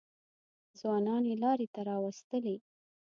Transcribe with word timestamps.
ځوانان 0.79 1.23
یې 1.29 1.35
لارې 1.43 1.67
ته 1.73 1.81
راوستلي. 1.89 2.55